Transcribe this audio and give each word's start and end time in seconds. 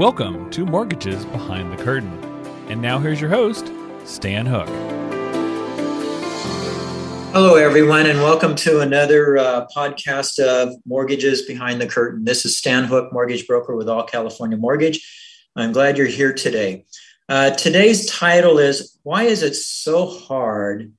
Welcome 0.00 0.48
to 0.52 0.64
Mortgages 0.64 1.26
Behind 1.26 1.70
the 1.70 1.84
Curtain. 1.84 2.10
And 2.70 2.80
now 2.80 2.98
here's 2.98 3.20
your 3.20 3.28
host, 3.28 3.70
Stan 4.06 4.46
Hook. 4.46 4.66
Hello, 7.34 7.56
everyone, 7.56 8.06
and 8.06 8.18
welcome 8.20 8.54
to 8.54 8.80
another 8.80 9.36
uh, 9.36 9.66
podcast 9.76 10.38
of 10.38 10.72
Mortgages 10.86 11.42
Behind 11.42 11.82
the 11.82 11.86
Curtain. 11.86 12.24
This 12.24 12.46
is 12.46 12.56
Stan 12.56 12.84
Hook, 12.84 13.12
mortgage 13.12 13.46
broker 13.46 13.76
with 13.76 13.90
All 13.90 14.04
California 14.04 14.56
Mortgage. 14.56 15.06
I'm 15.54 15.70
glad 15.70 15.98
you're 15.98 16.06
here 16.06 16.32
today. 16.32 16.86
Uh, 17.28 17.50
today's 17.50 18.06
title 18.06 18.58
is 18.58 18.98
Why 19.02 19.24
is 19.24 19.42
it 19.42 19.54
so 19.54 20.06
hard 20.06 20.94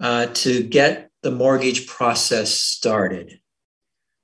uh, 0.00 0.28
to 0.28 0.62
get 0.62 1.10
the 1.22 1.32
mortgage 1.32 1.86
process 1.86 2.54
started? 2.54 3.40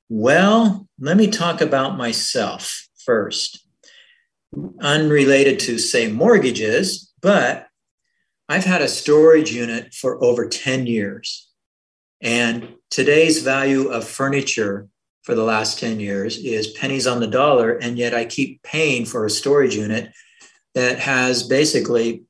Well, 0.09 0.89
let 0.99 1.19
me 1.19 1.27
talk 1.27 1.61
about 1.61 1.99
myself 1.99 2.89
first. 3.05 3.64
Unrelated 4.81 5.59
to, 5.61 5.79
say, 5.79 6.11
mortgages, 6.11 7.13
but 7.21 7.69
I've 8.49 8.65
had 8.65 8.83
a 8.83 8.89
storage 8.89 9.53
unit 9.53 9.95
for 9.95 10.23
over 10.23 10.49
10 10.49 10.87
years. 10.87 11.49
And 12.21 12.75
today's 12.91 13.43
value 13.43 13.89
of 13.89 14.07
furniture 14.07 14.89
for 15.23 15.35
the 15.35 15.43
last 15.43 15.79
10 15.79 16.01
years 16.01 16.37
is 16.37 16.69
pennies 16.69 17.07
on 17.07 17.21
the 17.21 17.27
dollar. 17.27 17.73
And 17.73 17.99
yet 17.99 18.15
I 18.15 18.27
keep 18.27 18.63
paying 18.63 19.07
for 19.07 19.25
a 19.25 19.31
storage 19.31 19.75
unit 19.75 20.13
that 20.75 20.99
has 20.99 21.43
basically 21.43 22.25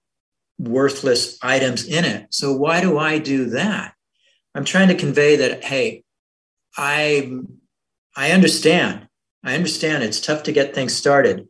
worthless 0.58 1.38
items 1.42 1.86
in 1.86 2.04
it. 2.04 2.28
So 2.30 2.52
why 2.52 2.80
do 2.80 2.98
I 2.98 3.18
do 3.18 3.46
that? 3.50 3.94
I'm 4.54 4.64
trying 4.64 4.88
to 4.88 4.94
convey 4.94 5.36
that, 5.36 5.64
hey, 5.64 6.04
I, 6.76 7.32
I 8.16 8.30
understand. 8.30 9.08
I 9.42 9.54
understand 9.54 10.04
it's 10.04 10.20
tough 10.20 10.44
to 10.44 10.52
get 10.52 10.74
things 10.74 10.94
started. 10.94 11.48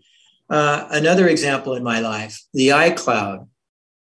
Uh, 0.50 0.86
another 0.90 1.28
example 1.28 1.74
in 1.74 1.82
my 1.82 2.00
life, 2.00 2.42
the 2.52 2.68
iCloud. 2.68 3.48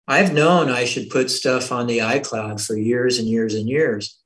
I've 0.08 0.33
known 0.33 0.69
I 0.69 0.86
should 0.86 1.09
put 1.09 1.30
stuff 1.30 1.71
on 1.71 1.88
the 1.88 1.99
iCloud 1.99 2.66
for 2.66 2.75
years 2.75 3.19
and 3.19 3.27
years 3.27 3.53
and 3.53 3.67
years. 3.67 4.19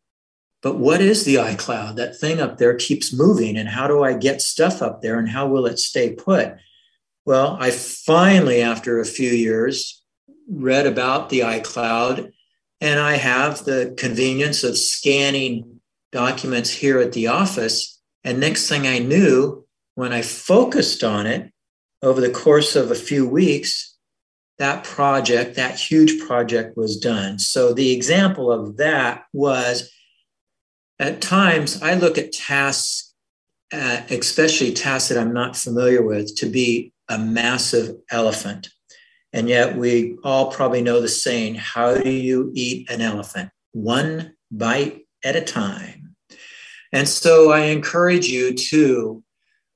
But 0.61 0.77
what 0.77 1.01
is 1.01 1.25
the 1.25 1.35
iCloud? 1.35 1.97
That 1.97 2.17
thing 2.17 2.39
up 2.39 2.57
there 2.57 2.75
keeps 2.75 3.13
moving. 3.13 3.57
And 3.57 3.67
how 3.67 3.87
do 3.87 4.03
I 4.03 4.13
get 4.13 4.41
stuff 4.41 4.81
up 4.81 5.01
there 5.01 5.19
and 5.19 5.27
how 5.27 5.47
will 5.47 5.65
it 5.65 5.79
stay 5.79 6.13
put? 6.13 6.55
Well, 7.25 7.57
I 7.59 7.71
finally, 7.71 8.61
after 8.61 8.99
a 8.99 9.05
few 9.05 9.29
years, 9.29 10.01
read 10.49 10.87
about 10.87 11.29
the 11.29 11.41
iCloud 11.41 12.31
and 12.81 12.99
I 12.99 13.15
have 13.15 13.63
the 13.63 13.93
convenience 13.97 14.63
of 14.65 14.77
scanning 14.77 15.79
documents 16.11 16.69
here 16.69 16.99
at 16.99 17.13
the 17.13 17.27
office. 17.27 18.01
And 18.25 18.39
next 18.39 18.67
thing 18.67 18.87
I 18.87 18.99
knew, 18.99 19.65
when 19.95 20.11
I 20.11 20.21
focused 20.21 21.03
on 21.03 21.25
it 21.25 21.52
over 22.03 22.21
the 22.21 22.29
course 22.29 22.75
of 22.75 22.91
a 22.91 22.95
few 22.95 23.27
weeks, 23.27 23.97
that 24.59 24.83
project, 24.83 25.55
that 25.55 25.79
huge 25.79 26.21
project 26.27 26.77
was 26.77 26.97
done. 26.97 27.39
So 27.39 27.73
the 27.73 27.91
example 27.91 28.51
of 28.51 28.77
that 28.77 29.23
was 29.33 29.91
at 30.99 31.21
times 31.21 31.81
I 31.81 31.95
look 31.95 32.17
at 32.17 32.33
tasks, 32.33 33.13
uh, 33.71 34.01
especially 34.09 34.73
tasks 34.73 35.09
that 35.09 35.17
I'm 35.17 35.33
not 35.33 35.57
familiar 35.57 36.03
with, 36.03 36.35
to 36.37 36.45
be 36.45 36.93
a 37.09 37.17
massive 37.17 37.95
elephant. 38.11 38.69
And 39.31 39.49
yet 39.49 39.75
we 39.75 40.17
all 40.23 40.51
probably 40.51 40.81
know 40.83 41.01
the 41.01 41.07
saying 41.07 41.55
how 41.55 41.95
do 41.95 42.11
you 42.11 42.51
eat 42.53 42.89
an 42.91 43.01
elephant? 43.01 43.49
One 43.71 44.35
bite 44.51 45.07
at 45.23 45.35
a 45.35 45.41
time. 45.41 46.15
And 46.91 47.07
so 47.07 47.51
I 47.51 47.61
encourage 47.61 48.27
you 48.27 48.53
to 48.53 49.23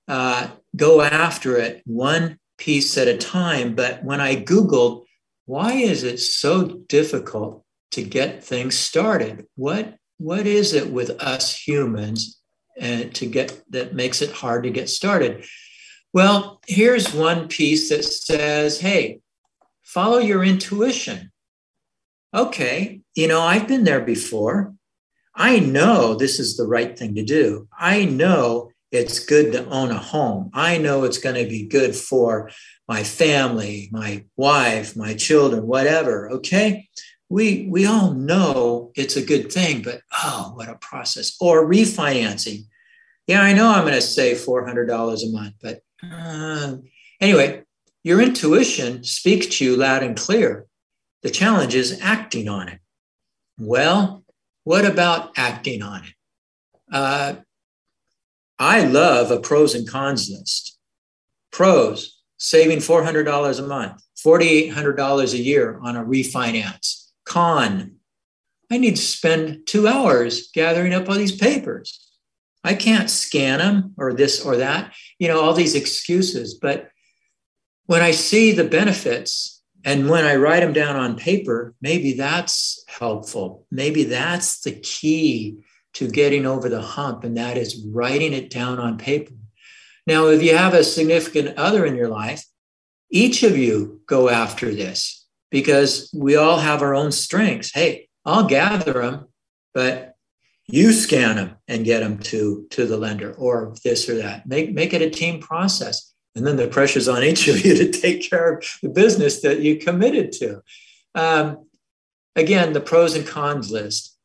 uh, 0.08 0.50
go 0.76 1.02
after 1.02 1.58
it 1.58 1.82
one 1.86 2.38
piece 2.58 2.98
at 2.98 3.08
a 3.08 3.18
time. 3.18 3.76
But 3.76 4.04
when 4.04 4.22
I 4.22 4.36
Googled, 4.36 5.06
why 5.46 5.74
is 5.74 6.04
it 6.04 6.20
so 6.20 6.68
difficult 6.88 7.64
to 7.92 8.04
get 8.04 8.44
things 8.44 8.78
started? 8.78 9.48
What, 9.56 9.96
what 10.18 10.46
is 10.46 10.74
it 10.74 10.92
with 10.92 11.12
us 11.22 11.56
humans 11.56 12.40
uh, 12.82 13.04
to 13.14 13.26
get 13.26 13.62
that 13.70 13.94
makes 13.94 14.22
it 14.22 14.32
hard 14.32 14.64
to 14.64 14.70
get 14.70 14.90
started? 14.90 15.46
Well, 16.14 16.62
here's 16.68 17.14
one 17.14 17.48
piece 17.48 17.90
that 17.90 18.04
says, 18.04 18.80
hey, 18.80 19.20
follow 19.84 20.18
your 20.18 20.44
intuition. 20.44 21.32
Okay, 22.34 23.02
you 23.16 23.28
know, 23.28 23.42
I've 23.42 23.68
been 23.68 23.84
there 23.84 24.02
before. 24.02 24.74
I 25.34 25.60
know 25.60 26.16
this 26.16 26.40
is 26.40 26.58
the 26.58 26.68
right 26.68 26.98
thing 26.98 27.16
to 27.16 27.24
do. 27.24 27.68
I 27.78 28.06
know 28.06 28.72
it's 28.92 29.20
good 29.20 29.52
to 29.52 29.66
own 29.70 29.92
a 29.92 29.98
home. 29.98 30.50
I 30.54 30.78
know 30.78 31.04
it's 31.04 31.18
going 31.18 31.36
to 31.36 31.50
be 31.50 31.68
good 31.68 31.96
for 31.96 32.50
my 32.88 33.04
family, 33.04 33.90
my 33.92 34.26
wife, 34.36 34.96
my 34.96 35.14
children, 35.14 35.68
whatever. 35.68 36.30
Okay. 36.32 36.88
We, 37.30 37.68
we 37.70 37.86
all 37.86 38.14
know 38.14 38.92
it's 38.96 39.18
a 39.18 39.26
good 39.26 39.52
thing, 39.52 39.82
but 39.82 40.02
oh, 40.24 40.54
what 40.56 40.70
a 40.70 40.76
process. 40.76 41.36
Or 41.42 41.68
refinancing. 41.68 42.62
Yeah, 43.28 43.42
I 43.42 43.52
know 43.52 43.68
I'm 43.70 43.82
going 43.82 43.94
to 43.94 44.02
save 44.02 44.38
$400 44.38 44.88
a 44.90 45.32
month, 45.32 45.56
but 45.62 45.82
uh, 46.02 46.78
anyway, 47.20 47.64
your 48.04 48.22
intuition 48.22 49.04
speaks 49.04 49.48
to 49.58 49.66
you 49.66 49.76
loud 49.76 50.04
and 50.04 50.16
clear. 50.16 50.66
The 51.24 51.30
challenge 51.30 51.76
is 51.76 52.00
acting 52.02 52.48
on 52.48 52.70
it. 52.70 52.80
Well, 53.60 54.24
what 54.64 54.86
about 54.86 55.38
acting 55.38 55.82
on 55.82 56.04
it? 56.06 56.14
Uh, 56.90 57.36
I 58.60 58.84
love 58.84 59.32
a 59.32 59.40
pros 59.40 59.76
and 59.76 59.88
cons 59.88 60.30
list. 60.30 60.78
Pros, 61.52 62.22
saving 62.38 62.80
$400 62.80 63.60
a 63.60 63.68
month, 63.68 64.02
$4,800 64.24 65.34
a 65.34 65.38
year 65.38 65.80
on 65.82 65.96
a 65.96 66.04
refinance. 66.04 67.10
Con, 67.26 67.96
I 68.72 68.78
need 68.78 68.96
to 68.96 69.02
spend 69.02 69.68
two 69.68 69.88
hours 69.88 70.50
gathering 70.54 70.94
up 70.94 71.08
all 71.08 71.16
these 71.16 71.36
papers. 71.36 72.04
I 72.64 72.74
can't 72.74 73.10
scan 73.10 73.60
them 73.60 73.94
or 73.98 74.14
this 74.14 74.44
or 74.44 74.58
that, 74.58 74.94
you 75.20 75.28
know, 75.28 75.40
all 75.40 75.54
these 75.54 75.76
excuses. 75.76 76.56
But 76.56 76.90
when 77.86 78.02
I 78.02 78.12
see 78.12 78.52
the 78.52 78.66
benefits 78.66 79.64
and 79.86 80.10
when 80.10 80.26
I 80.26 80.36
write 80.36 80.60
them 80.60 80.74
down 80.74 80.96
on 80.98 81.16
paper, 81.16 81.76
maybe 81.82 82.14
that's 82.14 82.84
helpful. 82.88 83.66
Maybe 83.72 84.04
that's 84.04 84.62
the 84.62 84.74
key 84.74 85.60
to 85.98 86.08
getting 86.08 86.46
over 86.46 86.70
the 86.70 86.82
hump, 86.82 87.24
and 87.24 87.36
that 87.38 87.58
is 87.58 87.84
writing 87.88 88.32
it 88.32 88.52
down 88.52 88.80
on 88.80 89.00
paper. 89.00 89.34
Now, 90.06 90.28
if 90.28 90.44
you 90.44 90.56
have 90.56 90.76
a 90.76 90.84
significant 90.84 91.58
other 91.58 91.88
in 91.88 91.96
your 91.96 92.08
life, 92.08 92.46
each 93.10 93.42
of 93.42 93.58
you 93.58 94.02
go 94.06 94.30
after 94.30 94.74
this 94.74 95.26
because 95.50 96.14
we 96.14 96.36
all 96.36 96.60
have 96.60 96.84
our 96.84 96.94
own 96.94 97.12
strengths. 97.12 97.74
Hey, 97.74 98.10
I'll 98.26 98.46
gather 98.46 98.94
them, 98.94 99.28
but 99.74 100.16
you 100.68 100.92
scan 100.92 101.38
them 101.38 101.56
and 101.68 101.84
get 101.84 102.02
them 102.02 102.20
to, 102.20 102.68
to 102.72 102.86
the 102.86 102.98
lender 102.98 103.34
or 103.34 103.74
this 103.84 104.08
or 104.08 104.16
that. 104.16 104.48
Make, 104.48 104.74
make 104.74 104.94
it 104.94 105.02
a 105.02 105.10
team 105.10 105.40
process. 105.40 106.14
And 106.36 106.46
then 106.46 106.58
the 106.58 106.68
pressure's 106.68 107.08
on 107.08 107.24
each 107.24 107.48
of 107.48 107.66
you 107.66 107.74
to 107.76 107.92
take 107.92 108.30
care 108.30 108.58
of 108.58 108.66
the 108.84 108.90
business 108.90 109.42
that 109.42 109.62
you 109.62 109.78
committed 109.78 110.32
to. 110.34 110.62
Um, 111.16 111.66
again, 112.36 112.74
the 112.74 112.82
pros 112.82 113.16
and 113.16 113.26
cons 113.26 113.72
list. 113.72 114.17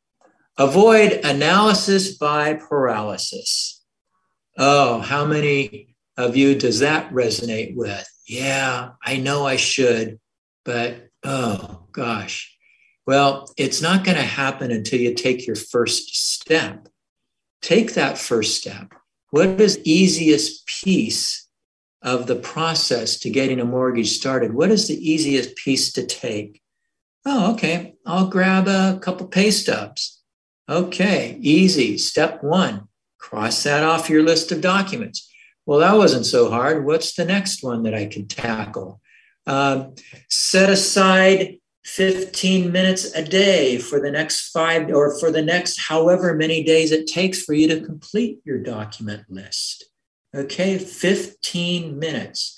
Avoid 0.57 1.13
analysis 1.23 2.15
by 2.15 2.53
paralysis. 2.53 3.81
Oh, 4.57 4.99
how 4.99 5.25
many 5.25 5.95
of 6.15 6.37
you 6.37 6.53
does 6.53 6.79
that 6.79 7.11
resonate 7.11 7.75
with? 7.75 8.07
Yeah, 8.27 8.91
I 9.03 9.17
know 9.17 9.47
I 9.47 9.55
should, 9.55 10.19
but 10.63 11.09
oh 11.23 11.87
gosh. 11.91 12.55
Well, 13.07 13.51
it's 13.57 13.81
not 13.81 14.03
going 14.03 14.17
to 14.17 14.23
happen 14.23 14.71
until 14.71 14.99
you 14.99 15.13
take 15.13 15.45
your 15.45 15.55
first 15.55 16.15
step. 16.15 16.87
Take 17.61 17.95
that 17.95 18.17
first 18.17 18.57
step. 18.57 18.93
What 19.31 19.59
is 19.59 19.79
easiest 19.83 20.67
piece 20.67 21.49
of 22.03 22.27
the 22.27 22.35
process 22.35 23.17
to 23.19 23.29
getting 23.29 23.59
a 23.59 23.65
mortgage 23.65 24.11
started? 24.11 24.53
What 24.53 24.69
is 24.69 24.87
the 24.87 25.11
easiest 25.11 25.55
piece 25.55 25.91
to 25.93 26.05
take? 26.05 26.61
Oh, 27.25 27.53
okay. 27.53 27.95
I'll 28.05 28.27
grab 28.27 28.67
a 28.67 28.99
couple 29.01 29.27
pay 29.27 29.49
stubs. 29.49 30.12
Okay, 30.69 31.37
easy. 31.41 31.97
Step 31.97 32.43
one, 32.43 32.87
cross 33.19 33.63
that 33.63 33.83
off 33.83 34.09
your 34.09 34.23
list 34.23 34.51
of 34.51 34.61
documents. 34.61 35.29
Well, 35.65 35.79
that 35.79 35.97
wasn't 35.97 36.25
so 36.25 36.49
hard. 36.49 36.85
What's 36.85 37.15
the 37.15 37.25
next 37.25 37.63
one 37.63 37.83
that 37.83 37.93
I 37.93 38.05
can 38.05 38.27
tackle? 38.27 39.01
Um, 39.45 39.95
set 40.29 40.69
aside 40.69 41.57
15 41.85 42.71
minutes 42.71 43.13
a 43.13 43.23
day 43.23 43.77
for 43.77 43.99
the 43.99 44.11
next 44.11 44.51
five 44.51 44.89
or 44.89 45.19
for 45.19 45.31
the 45.31 45.41
next 45.41 45.79
however 45.79 46.33
many 46.33 46.63
days 46.63 46.91
it 46.91 47.07
takes 47.07 47.43
for 47.43 47.53
you 47.53 47.67
to 47.67 47.81
complete 47.81 48.39
your 48.45 48.59
document 48.59 49.23
list. 49.29 49.85
Okay, 50.33 50.77
15 50.77 51.99
minutes. 51.99 52.57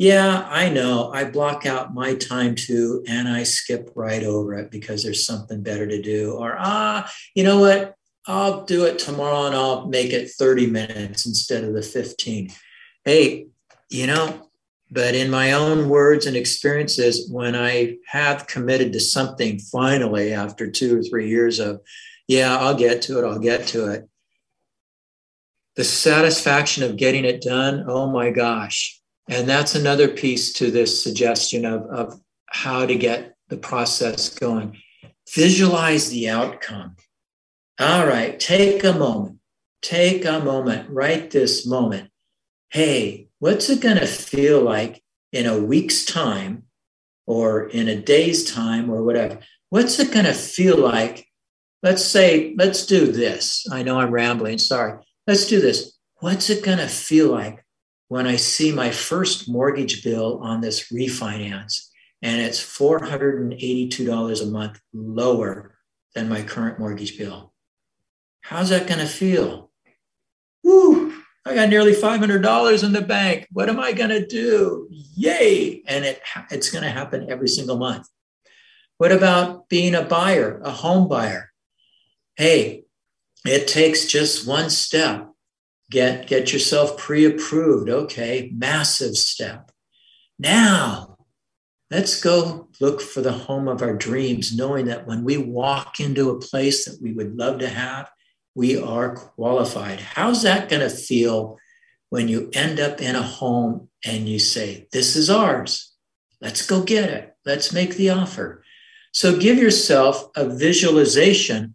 Yeah, 0.00 0.48
I 0.48 0.70
know. 0.70 1.12
I 1.12 1.24
block 1.24 1.66
out 1.66 1.92
my 1.92 2.14
time 2.14 2.54
too, 2.54 3.04
and 3.06 3.28
I 3.28 3.42
skip 3.42 3.92
right 3.94 4.22
over 4.22 4.54
it 4.54 4.70
because 4.70 5.02
there's 5.02 5.26
something 5.26 5.62
better 5.62 5.86
to 5.86 6.00
do. 6.00 6.32
Or, 6.32 6.56
ah, 6.58 7.12
you 7.34 7.44
know 7.44 7.60
what? 7.60 7.96
I'll 8.26 8.64
do 8.64 8.86
it 8.86 8.98
tomorrow 8.98 9.44
and 9.44 9.54
I'll 9.54 9.88
make 9.88 10.14
it 10.14 10.30
30 10.30 10.68
minutes 10.68 11.26
instead 11.26 11.64
of 11.64 11.74
the 11.74 11.82
15. 11.82 12.50
Hey, 13.04 13.48
you 13.90 14.06
know, 14.06 14.48
But 14.90 15.14
in 15.14 15.30
my 15.30 15.52
own 15.52 15.90
words 15.90 16.24
and 16.24 16.34
experiences, 16.34 17.28
when 17.30 17.54
I 17.54 17.98
have 18.06 18.46
committed 18.46 18.94
to 18.94 19.00
something 19.00 19.58
finally 19.58 20.32
after 20.32 20.70
two 20.70 20.98
or 20.98 21.02
three 21.02 21.28
years 21.28 21.58
of, 21.58 21.82
yeah, 22.26 22.56
I'll 22.56 22.74
get 22.74 23.02
to 23.02 23.18
it, 23.18 23.26
I'll 23.26 23.38
get 23.38 23.66
to 23.68 23.92
it, 23.92 24.08
the 25.76 25.84
satisfaction 25.84 26.84
of 26.84 26.96
getting 26.96 27.26
it 27.26 27.42
done, 27.42 27.84
oh 27.86 28.10
my 28.10 28.30
gosh. 28.30 28.99
And 29.28 29.48
that's 29.48 29.74
another 29.74 30.08
piece 30.08 30.52
to 30.54 30.70
this 30.70 31.02
suggestion 31.02 31.64
of, 31.64 31.82
of 31.86 32.20
how 32.46 32.86
to 32.86 32.96
get 32.96 33.36
the 33.48 33.56
process 33.56 34.28
going. 34.30 34.76
Visualize 35.32 36.10
the 36.10 36.28
outcome. 36.28 36.96
All 37.78 38.06
right, 38.06 38.38
take 38.38 38.82
a 38.84 38.92
moment. 38.92 39.38
Take 39.82 40.24
a 40.24 40.40
moment, 40.40 40.90
right 40.90 41.30
this 41.30 41.66
moment. 41.66 42.10
Hey, 42.70 43.28
what's 43.38 43.70
it 43.70 43.80
going 43.80 43.96
to 43.96 44.06
feel 44.06 44.60
like 44.60 45.02
in 45.32 45.46
a 45.46 45.58
week's 45.58 46.04
time 46.04 46.64
or 47.26 47.68
in 47.68 47.88
a 47.88 47.96
day's 47.96 48.44
time 48.44 48.90
or 48.90 49.02
whatever? 49.02 49.38
What's 49.70 49.98
it 49.98 50.12
going 50.12 50.26
to 50.26 50.34
feel 50.34 50.76
like? 50.76 51.26
Let's 51.82 52.04
say, 52.04 52.54
let's 52.58 52.84
do 52.84 53.10
this. 53.10 53.66
I 53.72 53.82
know 53.82 53.98
I'm 53.98 54.10
rambling, 54.10 54.58
sorry. 54.58 55.02
Let's 55.26 55.46
do 55.46 55.60
this. 55.60 55.96
What's 56.16 56.50
it 56.50 56.62
going 56.62 56.78
to 56.78 56.88
feel 56.88 57.30
like 57.30 57.64
when 58.10 58.26
I 58.26 58.34
see 58.34 58.72
my 58.72 58.90
first 58.90 59.48
mortgage 59.48 60.02
bill 60.02 60.40
on 60.42 60.60
this 60.60 60.90
refinance 60.90 61.90
and 62.20 62.40
it's 62.40 62.58
$482 62.58 64.42
a 64.42 64.46
month 64.46 64.80
lower 64.92 65.76
than 66.16 66.28
my 66.28 66.42
current 66.42 66.80
mortgage 66.80 67.16
bill? 67.16 67.52
How's 68.40 68.70
that 68.70 68.88
going 68.88 68.98
to 68.98 69.06
feel? 69.06 69.70
Woo, 70.64 71.14
I 71.46 71.54
got 71.54 71.68
nearly 71.68 71.92
$500 71.92 72.84
in 72.84 72.92
the 72.92 73.00
bank. 73.00 73.46
What 73.52 73.68
am 73.68 73.78
I 73.78 73.92
going 73.92 74.10
to 74.10 74.26
do? 74.26 74.88
Yay. 74.90 75.84
And 75.86 76.04
it, 76.04 76.20
it's 76.50 76.68
going 76.68 76.82
to 76.82 76.90
happen 76.90 77.30
every 77.30 77.48
single 77.48 77.78
month. 77.78 78.08
What 78.98 79.12
about 79.12 79.68
being 79.68 79.94
a 79.94 80.02
buyer, 80.02 80.60
a 80.64 80.72
home 80.72 81.06
buyer? 81.06 81.52
Hey, 82.34 82.86
it 83.46 83.68
takes 83.68 84.06
just 84.06 84.48
one 84.48 84.68
step. 84.68 85.29
Get, 85.90 86.28
get 86.28 86.52
yourself 86.52 86.96
pre 86.96 87.24
approved. 87.24 87.90
Okay, 87.90 88.50
massive 88.54 89.16
step. 89.16 89.70
Now, 90.38 91.16
let's 91.90 92.20
go 92.22 92.68
look 92.80 93.00
for 93.00 93.20
the 93.20 93.32
home 93.32 93.68
of 93.68 93.82
our 93.82 93.94
dreams, 93.94 94.56
knowing 94.56 94.86
that 94.86 95.06
when 95.06 95.24
we 95.24 95.36
walk 95.36 96.00
into 96.00 96.30
a 96.30 96.40
place 96.40 96.84
that 96.84 97.02
we 97.02 97.12
would 97.12 97.36
love 97.36 97.58
to 97.58 97.68
have, 97.68 98.08
we 98.54 98.80
are 98.80 99.16
qualified. 99.16 100.00
How's 100.00 100.42
that 100.42 100.68
going 100.68 100.80
to 100.80 100.90
feel 100.90 101.58
when 102.08 102.28
you 102.28 102.50
end 102.52 102.80
up 102.80 103.00
in 103.00 103.16
a 103.16 103.22
home 103.22 103.88
and 104.04 104.28
you 104.28 104.38
say, 104.38 104.86
This 104.92 105.16
is 105.16 105.28
ours? 105.28 105.92
Let's 106.40 106.66
go 106.66 106.82
get 106.82 107.10
it. 107.10 107.34
Let's 107.44 107.72
make 107.72 107.96
the 107.96 108.10
offer. 108.10 108.64
So 109.12 109.38
give 109.38 109.58
yourself 109.58 110.30
a 110.36 110.48
visualization 110.48 111.74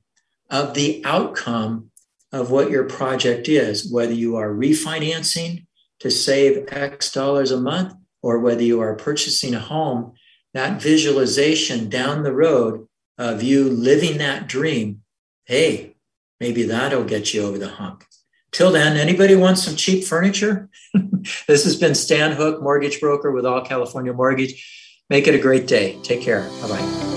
of 0.49 0.73
the 0.73 1.03
outcome 1.05 1.91
of 2.35 2.51
what 2.51 2.69
your 2.69 2.83
project 2.83 3.47
is, 3.47 3.91
whether 3.91 4.13
you 4.13 4.35
are 4.35 4.49
refinancing 4.49 5.65
to 5.99 6.11
save 6.11 6.65
X 6.71 7.11
dollars 7.11 7.51
a 7.51 7.59
month 7.59 7.93
or 8.21 8.39
whether 8.39 8.63
you 8.63 8.81
are 8.81 8.95
purchasing 8.95 9.55
a 9.55 9.59
home, 9.59 10.13
that 10.53 10.81
visualization 10.81 11.89
down 11.89 12.23
the 12.23 12.33
road 12.33 12.87
of 13.17 13.43
you 13.43 13.69
living 13.69 14.17
that 14.17 14.47
dream, 14.47 15.01
hey, 15.45 15.95
Maybe 16.39 16.63
that'll 16.63 17.05
get 17.05 17.33
you 17.33 17.43
over 17.43 17.57
the 17.57 17.69
hump. 17.69 18.03
Till 18.51 18.71
then, 18.71 18.97
anybody 18.97 19.35
want 19.35 19.57
some 19.57 19.75
cheap 19.75 20.05
furniture? 20.05 20.69
this 21.47 21.63
has 21.63 21.75
been 21.75 21.95
Stan 21.95 22.33
Hook, 22.33 22.61
mortgage 22.61 22.99
broker 22.99 23.31
with 23.31 23.45
All 23.45 23.61
California 23.61 24.13
Mortgage. 24.13 25.01
Make 25.09 25.27
it 25.27 25.35
a 25.35 25.39
great 25.39 25.67
day. 25.67 25.97
Take 26.03 26.21
care. 26.21 26.49
Bye 26.61 26.69
bye. 26.69 27.14